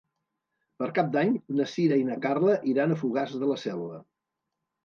[0.81, 4.01] Per Cap d'Any na Sira i na Carla iran a Fogars de la Selva.